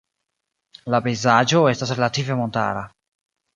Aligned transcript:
La 0.93 1.01
pejzaĝo 1.09 1.63
estas 1.73 1.93
relative 2.01 2.41
montara. 2.43 2.85